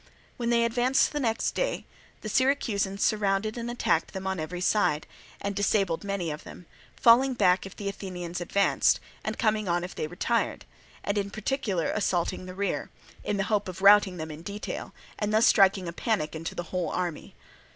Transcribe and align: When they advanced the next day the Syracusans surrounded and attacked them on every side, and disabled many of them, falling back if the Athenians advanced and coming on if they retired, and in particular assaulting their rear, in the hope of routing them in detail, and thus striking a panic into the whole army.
When 0.35 0.49
they 0.49 0.63
advanced 0.65 1.11
the 1.13 1.19
next 1.19 1.51
day 1.51 1.85
the 2.21 2.27
Syracusans 2.27 3.03
surrounded 3.05 3.55
and 3.55 3.69
attacked 3.69 4.13
them 4.13 4.25
on 4.25 4.39
every 4.39 4.59
side, 4.59 5.05
and 5.39 5.55
disabled 5.55 6.03
many 6.03 6.31
of 6.31 6.43
them, 6.43 6.65
falling 6.95 7.35
back 7.35 7.67
if 7.67 7.75
the 7.75 7.87
Athenians 7.87 8.41
advanced 8.41 8.99
and 9.23 9.37
coming 9.37 9.67
on 9.67 9.83
if 9.83 9.93
they 9.93 10.07
retired, 10.07 10.65
and 11.03 11.19
in 11.19 11.29
particular 11.29 11.91
assaulting 11.91 12.47
their 12.47 12.55
rear, 12.55 12.89
in 13.23 13.37
the 13.37 13.43
hope 13.43 13.67
of 13.69 13.83
routing 13.83 14.17
them 14.17 14.31
in 14.31 14.41
detail, 14.41 14.91
and 15.19 15.31
thus 15.31 15.45
striking 15.45 15.87
a 15.87 15.93
panic 15.93 16.35
into 16.35 16.55
the 16.55 16.63
whole 16.73 16.89
army. 16.89 17.35